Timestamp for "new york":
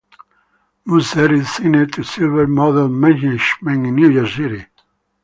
3.93-4.31